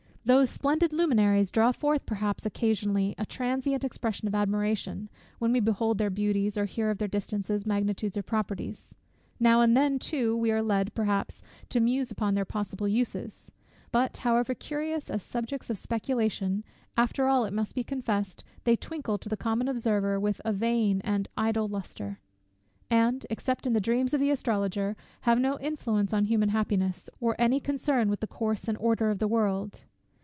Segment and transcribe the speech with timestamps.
[0.23, 5.97] Those splendid luminaries draw forth perhaps occasionally a transient expression of admiration, when we behold
[5.97, 8.93] their beauty, or hear of their distances, magnitudes, or properties:
[9.39, 13.51] now and then too we are led, perhaps, to muse upon their possible uses:
[13.91, 16.63] but however curious as subjects of speculation,
[16.95, 21.01] after all, it must be confessed, they twinkle to the common observer with a vain
[21.03, 22.19] and "idle" lustre;
[22.91, 27.35] and except in the dreams of the astrologer, have no influence on human happiness, or
[27.39, 29.81] any concern with the course and order of the world.